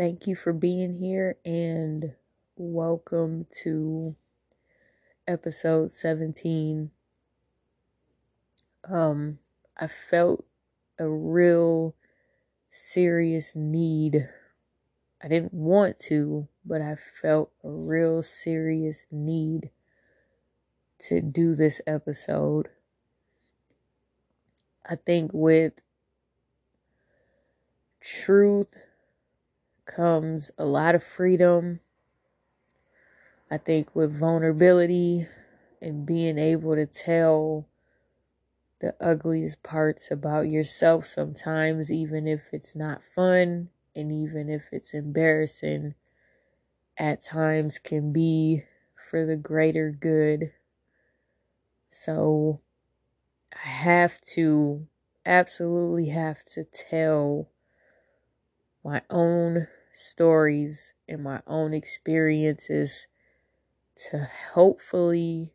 [0.00, 2.14] Thank you for being here and
[2.56, 4.16] welcome to
[5.28, 6.90] episode 17.
[8.88, 9.40] Um
[9.76, 10.46] I felt
[10.98, 11.94] a real
[12.70, 14.30] serious need.
[15.22, 19.68] I didn't want to, but I felt a real serious need
[21.00, 22.70] to do this episode.
[24.88, 25.74] I think with
[28.00, 28.74] truth
[29.94, 31.80] comes a lot of freedom.
[33.50, 35.26] I think with vulnerability
[35.82, 37.66] and being able to tell
[38.80, 44.94] the ugliest parts about yourself sometimes, even if it's not fun and even if it's
[44.94, 45.94] embarrassing,
[46.96, 48.64] at times can be
[49.10, 50.52] for the greater good.
[51.90, 52.60] So
[53.52, 54.86] I have to,
[55.26, 57.48] absolutely have to tell
[58.84, 59.66] my own
[60.00, 63.06] stories and my own experiences
[63.94, 65.52] to hopefully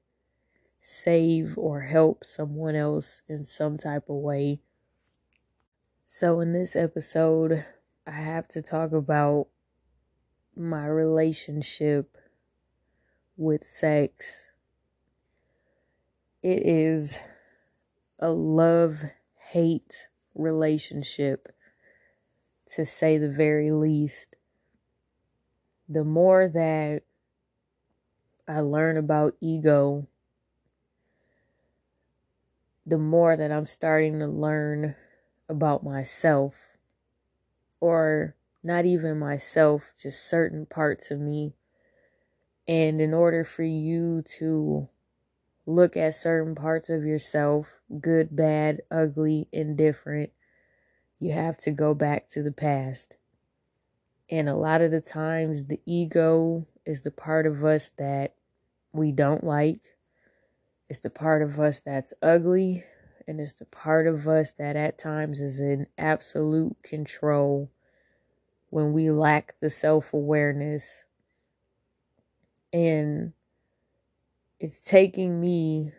[0.82, 4.62] save or help someone else in some type of way.
[6.06, 7.66] So, in this episode,
[8.06, 9.48] I have to talk about
[10.56, 12.16] my relationship
[13.36, 14.52] with sex.
[16.44, 17.18] It is
[18.20, 19.06] a love
[19.50, 21.52] hate relationship,
[22.74, 24.35] to say the very least.
[25.88, 27.04] The more that
[28.48, 30.08] I learn about ego
[32.86, 34.96] the more that I'm starting to learn
[35.50, 36.56] about myself,
[37.80, 41.56] or not even myself, just certain parts of me.
[42.68, 44.90] And in order for you to
[45.66, 50.32] look at certain parts of yourself, good, bad, ugly, indifferent,
[51.20, 53.18] you have to go back to the past.
[54.30, 58.34] And a lot of the times, the ego is the part of us that
[58.92, 59.98] we don't like.
[60.90, 62.84] It's the part of us that's ugly,
[63.28, 67.72] and it's the part of us that at times is in absolute control
[68.70, 71.04] when we lack the self awareness.
[72.74, 73.34] And
[74.60, 75.92] it's taking me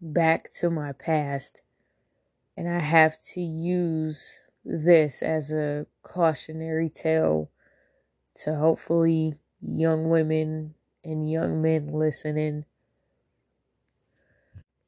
[0.00, 1.62] back to my past,
[2.56, 7.50] and I have to use this as a cautionary tale
[8.34, 10.74] to hopefully young women
[11.04, 12.64] and young men listening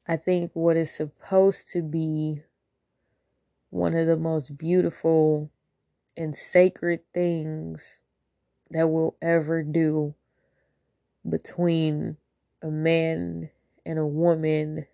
[0.07, 2.43] I think what is supposed to be
[3.71, 5.49] one of the most beautiful
[6.15, 7.97] and sacred things
[8.69, 10.13] that we'll ever do
[11.27, 12.17] between
[12.61, 13.49] a man
[13.83, 14.85] and a woman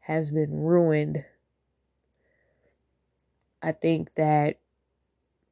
[0.00, 1.24] has been ruined.
[3.64, 4.58] I think that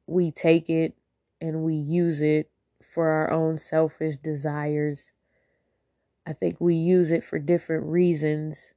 [0.07, 0.95] we take it
[1.41, 2.49] and we use it
[2.93, 5.11] for our own selfish desires.
[6.25, 8.73] I think we use it for different reasons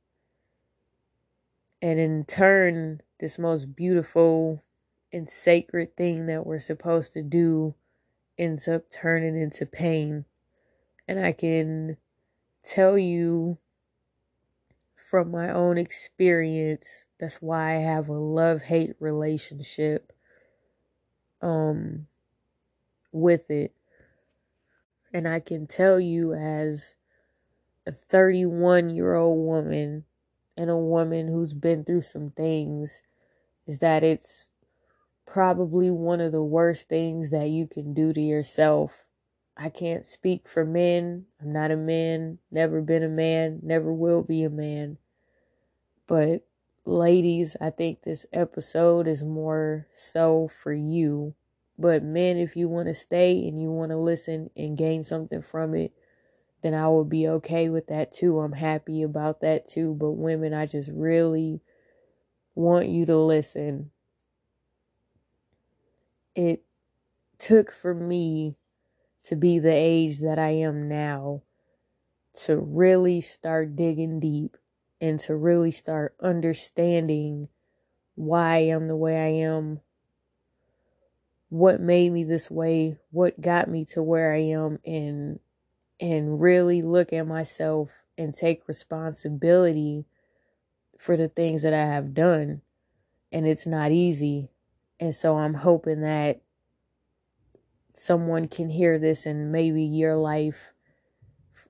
[1.83, 4.63] and in turn, this most beautiful
[5.13, 7.75] and sacred thing that we're supposed to do
[8.39, 10.25] ends up turning into pain.
[11.07, 11.97] And I can
[12.63, 13.59] tell you
[15.09, 20.13] from my own experience, that's why I have a love hate relationship
[21.43, 22.07] um
[23.13, 23.75] with it.
[25.13, 26.97] And I can tell you as
[27.87, 30.05] a 31 year old woman
[30.57, 33.03] and a woman who's been through some things
[33.67, 34.51] is that it's
[35.27, 39.06] probably one of the worst things that you can do to yourself.
[39.57, 41.27] I can't speak for men.
[41.41, 44.99] I'm not a man, never been a man, never will be a man.
[46.07, 46.47] But
[46.85, 51.35] ladies, I think this episode is more so for you.
[51.79, 55.43] But men, if you want to stay and you want to listen and gain something
[55.43, 55.93] from it,
[56.63, 58.41] then I will be okay with that too.
[58.41, 59.95] I'm happy about that too.
[59.95, 61.61] But women, I just really
[62.55, 63.91] want you to listen.
[66.35, 66.63] It
[67.39, 68.57] took for me
[69.27, 71.43] to be the age that I am now
[72.45, 74.57] to really start digging deep
[75.01, 77.49] and to really start understanding
[78.15, 79.81] why I am the way I am,
[81.49, 85.41] what made me this way, what got me to where I am, and
[85.99, 90.05] and really look at myself and take responsibility
[90.99, 92.61] for the things that I have done.
[93.33, 94.51] And it's not easy.
[95.01, 96.43] And so I'm hoping that
[97.97, 100.75] someone can hear this and maybe your life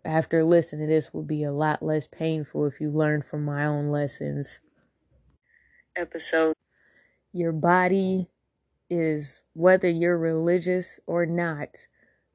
[0.04, 3.64] after listening to this will be a lot less painful if you learn from my
[3.64, 4.58] own lessons.
[5.94, 6.54] Episode
[7.32, 8.28] Your body
[8.90, 11.86] is whether you're religious or not,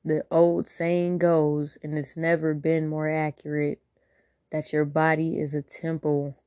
[0.06, 3.82] the old saying goes, and it's never been more accurate,
[4.52, 6.42] that your body is a temple.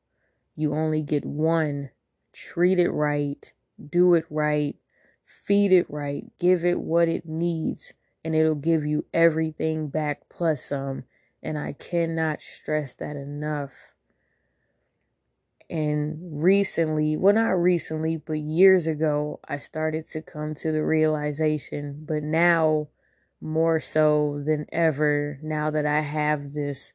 [0.57, 1.91] You only get one.
[2.33, 3.53] Treat it right,
[3.93, 4.77] do it right,
[5.25, 7.93] feed it right, give it what it needs,
[8.25, 11.05] and it'll give you everything back plus some.
[11.43, 13.73] And I cannot stress that enough.
[15.69, 22.05] And recently, well, not recently, but years ago, I started to come to the realization,
[22.07, 22.89] but now
[23.41, 26.93] more so than ever, now that I have this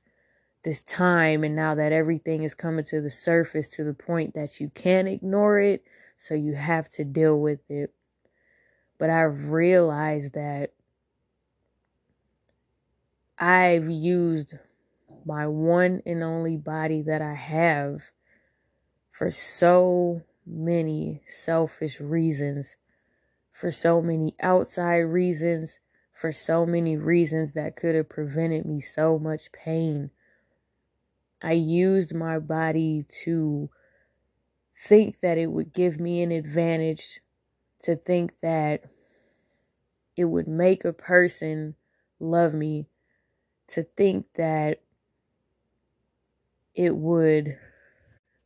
[0.63, 4.59] this time and now that everything is coming to the surface to the point that
[4.59, 5.83] you can't ignore it
[6.17, 7.93] so you have to deal with it
[8.99, 10.73] but i've realized that
[13.39, 14.53] i've used
[15.25, 18.03] my one and only body that i have
[19.11, 22.77] for so many selfish reasons
[23.51, 25.79] for so many outside reasons
[26.19, 30.11] for so many reasons that could have prevented me so much pain.
[31.41, 33.69] I used my body to
[34.85, 37.21] think that it would give me an advantage,
[37.83, 38.83] to think that
[40.15, 41.75] it would make a person
[42.19, 42.85] love me,
[43.67, 44.81] to think that
[46.75, 47.57] it would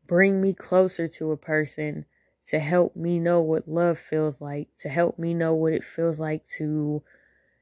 [0.06, 2.06] bring me closer to a person,
[2.46, 6.20] to help me know what love feels like, to help me know what it feels
[6.20, 7.02] like to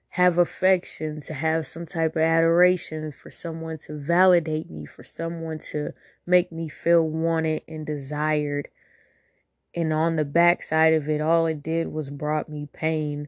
[0.09, 5.59] have affection, to have some type of adoration, for someone to validate me, for someone
[5.59, 5.93] to
[6.25, 8.67] make me feel wanted and desired.
[9.73, 13.27] And on the backside of it, all it did was brought me pain.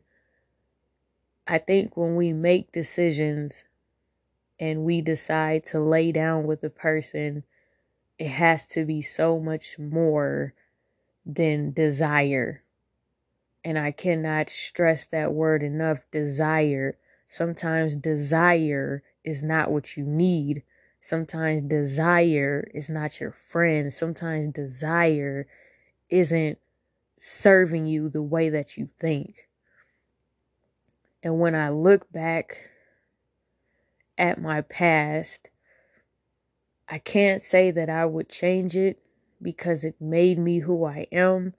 [1.47, 3.65] I think when we make decisions
[4.59, 7.43] and we decide to lay down with a person,
[8.17, 10.53] it has to be so much more
[11.25, 12.63] than desire
[13.63, 16.97] and I cannot stress that word enough desire.
[17.27, 20.63] Sometimes desire is not what you need.
[20.99, 23.93] Sometimes desire is not your friend.
[23.93, 25.47] Sometimes desire
[26.09, 26.57] isn't
[27.19, 29.47] serving you the way that you think.
[31.23, 32.69] And when I look back
[34.17, 35.49] at my past,
[36.89, 39.01] I can't say that I would change it
[39.41, 41.53] because it made me who I am.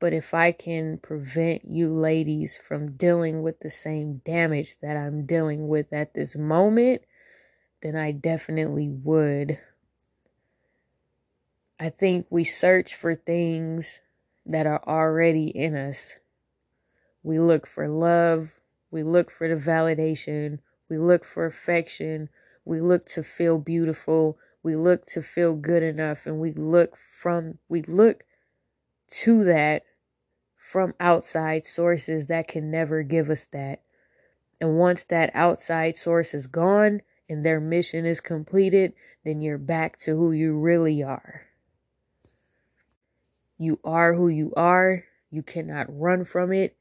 [0.00, 5.26] But if I can prevent you ladies from dealing with the same damage that I'm
[5.26, 7.02] dealing with at this moment,
[7.82, 9.58] then I definitely would.
[11.82, 13.98] I think we search for things
[14.46, 16.14] that are already in us.
[17.24, 18.52] We look for love,
[18.92, 22.28] we look for the validation, we look for affection,
[22.64, 27.58] we look to feel beautiful, we look to feel good enough, and we look from,
[27.68, 28.22] we look
[29.22, 29.82] to that
[30.56, 33.82] from outside sources that can never give us that.
[34.60, 38.92] And once that outside source is gone and their mission is completed,
[39.24, 41.48] then you're back to who you really are.
[43.62, 45.04] You are who you are.
[45.30, 46.76] You cannot run from it.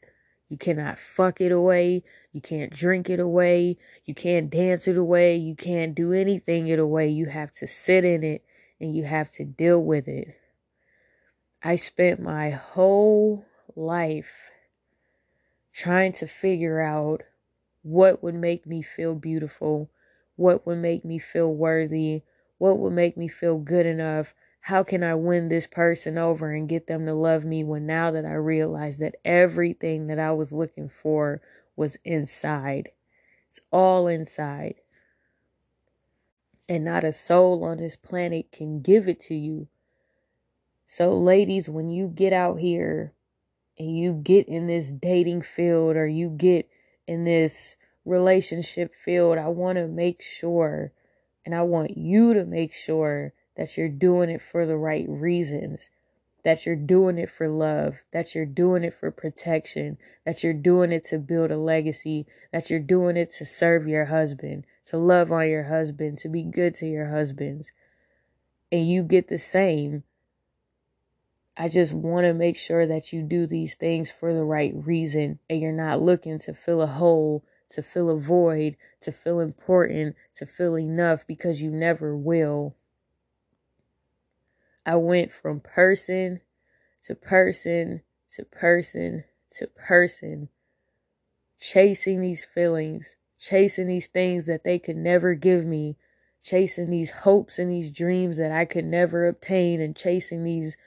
[0.50, 2.04] You cannot fuck it away.
[2.34, 3.78] You can't drink it away.
[4.04, 5.36] You can't dance it away.
[5.36, 7.10] You can't do anything it away.
[7.10, 8.44] You have to sit in it
[8.80, 10.36] and you have to deal with it.
[11.62, 13.46] I spent my whole
[13.76, 14.50] life
[15.72, 17.22] trying to figure out
[17.84, 19.92] what would make me feel beautiful,
[20.36, 22.24] what would make me feel worthy,
[22.58, 24.34] what would make me feel good enough.
[24.66, 28.12] How can I win this person over and get them to love me when now
[28.12, 31.42] that I realize that everything that I was looking for
[31.76, 32.90] was inside?
[33.50, 34.76] It's all inside.
[36.70, 39.68] And not a soul on this planet can give it to you.
[40.86, 43.14] So, ladies, when you get out here
[43.80, 46.70] and you get in this dating field or you get
[47.08, 50.92] in this relationship field, I want to make sure
[51.46, 55.92] and I want you to make sure that you're doing it for the right reasons,
[56.44, 60.92] that you're doing it for love, that you're doing it for protection, that you're doing
[60.92, 65.32] it to build a legacy, that you're doing it to serve your husband, to love
[65.32, 67.72] on your husband, to be good to your husbands.
[68.72, 70.06] And you get the same
[71.56, 75.38] I just want to make sure that you do these things for the right reason
[75.48, 80.16] and you're not looking to fill a hole, to fill a void, to feel important,
[80.38, 82.76] to feel enough because you never will.
[84.86, 86.42] I went from person
[87.04, 88.02] to person
[88.36, 89.24] to person
[89.54, 90.50] to person,
[91.60, 95.98] chasing these feelings, chasing these things that they could never give me,
[96.42, 100.78] chasing these hopes and these dreams that I could never obtain, and chasing these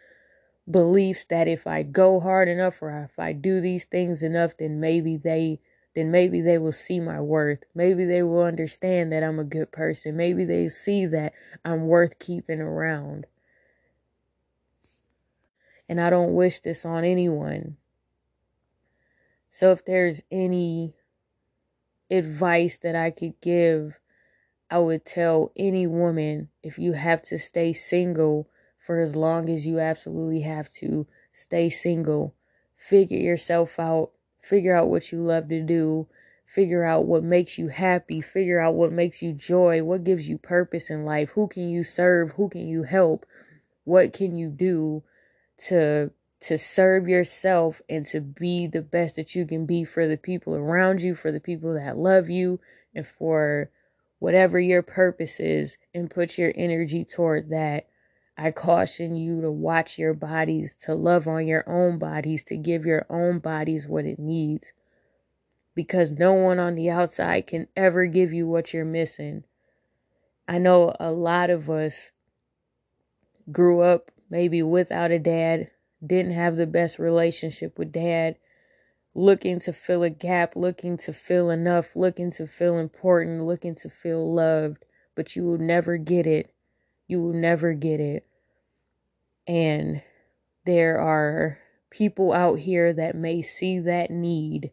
[0.70, 4.80] beliefs that if I go hard enough or if I do these things enough, then
[4.80, 5.60] maybe they
[5.94, 7.62] then maybe they will see my worth.
[7.72, 10.16] Maybe they will understand that I'm a good person.
[10.16, 11.34] Maybe they see that
[11.64, 13.26] I'm worth keeping around.
[15.88, 17.76] And I don't wish this on anyone.
[19.50, 20.94] So if there's any
[22.10, 23.98] advice that I could give,
[24.70, 28.48] I would tell any woman if you have to stay single
[28.84, 32.34] for as long as you absolutely have to, stay single.
[32.76, 34.10] Figure yourself out.
[34.42, 36.06] Figure out what you love to do.
[36.44, 38.20] Figure out what makes you happy.
[38.20, 39.82] Figure out what makes you joy.
[39.82, 41.30] What gives you purpose in life.
[41.30, 42.32] Who can you serve?
[42.32, 43.24] Who can you help?
[43.84, 45.02] What can you do
[45.68, 50.16] to to serve yourself and to be the best that you can be for the
[50.18, 52.60] people around you, for the people that love you,
[52.94, 53.70] and for
[54.18, 57.86] whatever your purpose is, and put your energy toward that.
[58.36, 62.84] I caution you to watch your bodies, to love on your own bodies, to give
[62.84, 64.74] your own bodies what it needs.
[65.74, 69.44] Because no one on the outside can ever give you what you're missing.
[70.46, 72.10] I know a lot of us
[73.50, 75.70] grew up maybe without a dad,
[76.04, 78.36] didn't have the best relationship with dad,
[79.14, 83.88] looking to fill a gap, looking to feel enough, looking to feel important, looking to
[83.88, 86.52] feel loved, but you will never get it.
[87.06, 88.26] You will never get it.
[89.46, 90.02] And
[90.66, 91.60] there are
[91.90, 94.72] people out here that may see that need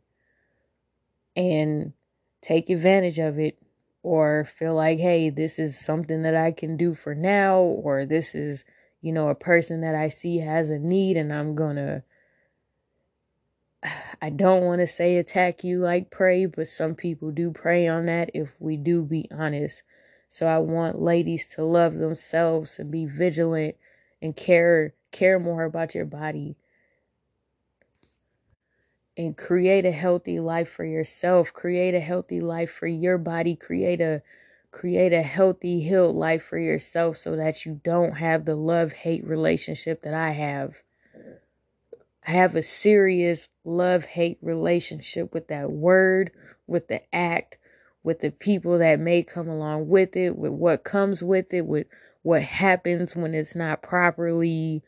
[1.36, 1.94] and
[2.42, 3.62] take advantage of it
[4.02, 8.34] or feel like, hey, this is something that I can do for now, or this
[8.34, 8.66] is
[9.02, 12.04] you know, a person that I see has a need and I'm gonna,
[14.22, 18.06] I don't want to say attack you like prey, but some people do prey on
[18.06, 19.84] that if we do be honest.
[20.30, 23.76] So I want ladies to love themselves and be vigilant
[24.22, 26.56] and care care more about your body.
[29.18, 31.52] And create a healthy life for yourself.
[31.52, 33.58] Create a healthy life for your body.
[33.58, 34.22] Create a
[34.72, 39.26] create a healthy, healed life for yourself so that you don't have the love hate
[39.26, 40.76] relationship that I have.
[42.26, 46.32] I have a serious love hate relationship with that word,
[46.68, 47.58] with the act,
[48.04, 51.88] with the people that may come along with it, with what comes with it, with
[52.22, 54.84] what happens when it's not properly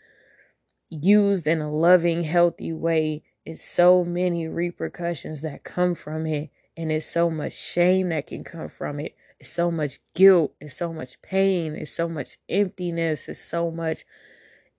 [0.90, 3.24] used in a loving, healthy way.
[3.46, 8.44] It's so many repercussions that come from it, and it's so much shame that can
[8.44, 13.28] come from it it's so much guilt, it's so much pain, it's so much emptiness,
[13.28, 14.06] it's so much,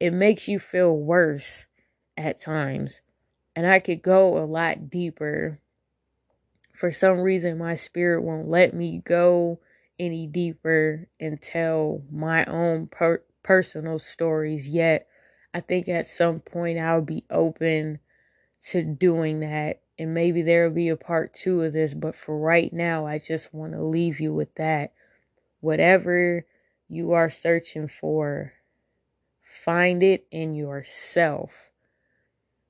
[0.01, 1.67] it makes you feel worse
[2.17, 3.03] at times.
[3.55, 5.61] And I could go a lot deeper.
[6.73, 9.61] For some reason, my spirit won't let me go
[9.99, 15.07] any deeper and tell my own per- personal stories yet.
[15.53, 17.99] I think at some point I'll be open
[18.71, 22.73] to doing that and maybe there'll be a part two of this, but for right
[22.73, 24.93] now, I just want to leave you with that.
[25.61, 26.47] Whatever
[26.89, 28.53] you are searching for,
[29.65, 31.51] find it in yourself.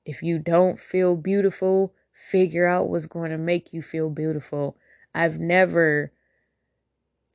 [0.05, 1.93] If you don't feel beautiful,
[2.31, 4.77] figure out what's going to make you feel beautiful.
[5.13, 6.11] I've never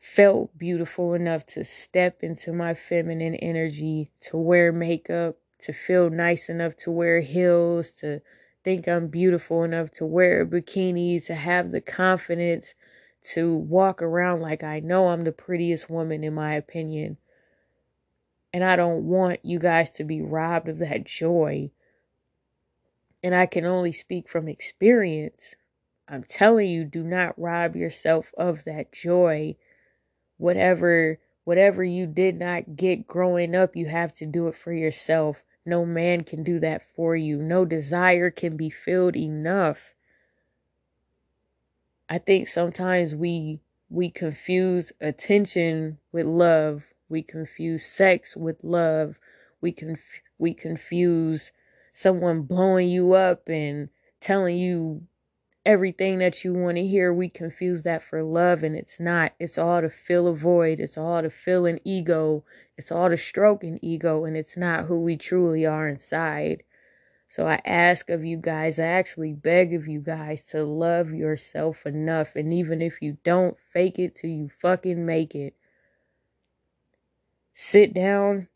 [0.01, 6.49] felt beautiful enough to step into my feminine energy, to wear makeup, to feel nice
[6.49, 8.23] enough to wear heels, to
[8.65, 12.75] think I'm beautiful enough to wear a bikini, to have the confidence
[13.33, 17.19] to walk around like I know I'm the prettiest woman in my opinion.
[18.53, 21.71] And I don't want you guys to be robbed of that joy.
[23.23, 25.55] And I can only speak from experience.
[26.09, 29.57] I'm telling you, do not rob yourself of that joy.
[30.39, 35.43] Whatever whatever you did not get growing up, you have to do it for yourself.
[35.71, 37.37] No man can do that for you.
[37.37, 39.95] No desire can be filled enough.
[42.09, 46.83] I think sometimes we we confuse attention with love.
[47.09, 49.15] We confuse sex with love.
[49.61, 51.53] We conf- we confuse
[51.95, 55.03] someone blowing you up and telling you
[55.71, 57.13] everything that you want to hear.
[57.13, 59.33] We confuse that for love, and it's not.
[59.39, 60.81] It's all to fill a void.
[60.81, 62.45] It's all to fill an ego.
[62.77, 66.65] It's all to stroke an ego, and it's not who we truly are inside.
[67.29, 71.87] So I ask of you guys, I actually beg of you guys to love yourself
[71.87, 72.35] enough.
[72.35, 75.55] And even if you don't fake it till you fucking make it,
[77.55, 78.49] sit down,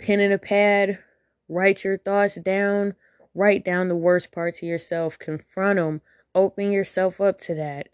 [0.00, 0.98] pen and a pad,
[1.48, 2.94] write your thoughts down,
[3.32, 6.00] write down the worst parts of yourself, confront them,
[6.34, 7.88] Open yourself up to that.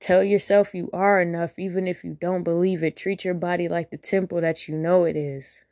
[0.00, 2.96] Tell yourself you are enough, even if you don't believe it.
[2.96, 5.62] Treat your body like the temple that you know it is.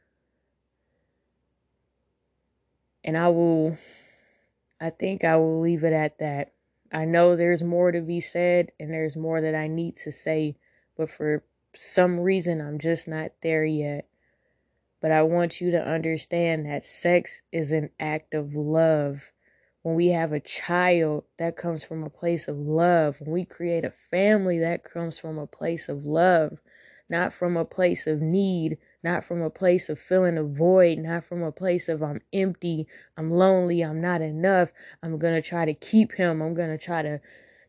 [3.04, 3.76] And I will,
[4.80, 6.52] I think I will leave it at that.
[6.90, 10.56] I know there's more to be said and there's more that I need to say,
[10.96, 14.06] but for some reason, I'm just not there yet.
[15.02, 19.33] But I want you to understand that sex is an act of love.
[19.84, 23.20] When we have a child, that comes from a place of love.
[23.20, 26.58] When we create a family, that comes from a place of love,
[27.10, 31.26] not from a place of need, not from a place of feeling a void, not
[31.26, 32.86] from a place of I'm empty,
[33.18, 34.70] I'm lonely, I'm not enough.
[35.02, 36.40] I'm going to try to keep him.
[36.40, 37.20] I'm going to try to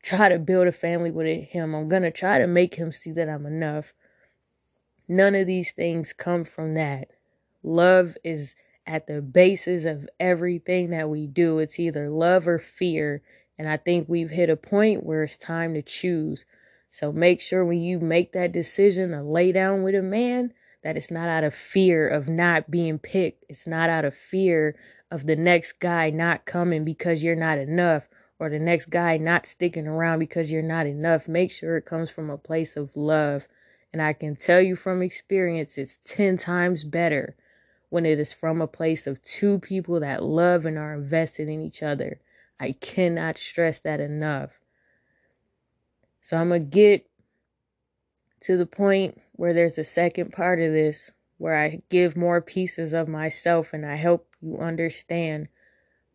[0.02, 1.76] try to build a family with him.
[1.76, 3.92] I'm going to try to make him see that I'm enough.
[5.10, 7.10] None of these things come from that.
[7.62, 8.56] Love is
[8.88, 11.60] at the basis of everything that we do.
[11.60, 13.22] It's either love or fear.
[13.58, 16.46] And I think we've hit a point where it's time to choose.
[16.92, 20.96] So make sure when you make that decision to lay down with a man, that
[20.96, 23.44] it's not out of fear of not being picked.
[23.50, 24.76] It's not out of fear
[25.10, 28.04] of the next guy not coming because you're not enough
[28.38, 31.28] or the next guy not sticking around because you're not enough.
[31.28, 33.48] Make sure it comes from a place of love.
[33.92, 37.36] And I can tell you from experience, it's 10 times better
[37.90, 41.62] when it is from a place of two people that love and are invested in
[41.62, 42.20] each other.
[42.60, 44.52] I cannot stress that enough.
[46.22, 47.10] So I'm going to get
[48.42, 52.94] to the point where there's a second part of this where I give more pieces
[52.94, 55.50] of myself and I help you understand.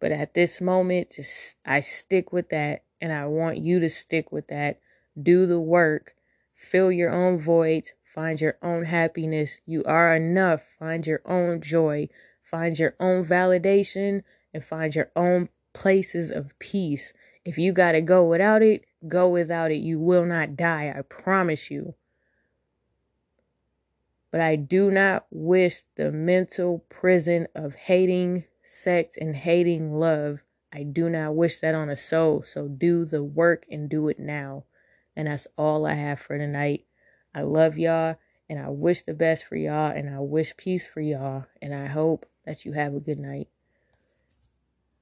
[0.01, 4.33] But at this moment, just I stick with that and I want you to stick
[4.33, 4.81] with that.
[5.21, 6.15] Do the work,
[6.57, 9.61] fill your own voids, Find your own happiness.
[9.67, 10.63] You are enough.
[10.79, 12.09] Find your own joy.
[12.51, 17.13] Find your own validation and find your own places of peace.
[17.45, 19.77] If you got to go without it, go without it.
[19.77, 20.93] You will not die.
[20.97, 21.95] I promise you.
[24.33, 30.41] But I do not wish the mental prison of hating sex and hating love.
[30.73, 32.43] I do not wish that on a soul.
[32.45, 34.65] So do the work and do it now.
[35.17, 36.85] And that's all I have for tonight.
[37.35, 38.17] I love y'all
[38.49, 41.87] and I wish the best for y'all and I wish peace for y'all and I
[41.87, 43.49] hope that you have a good night.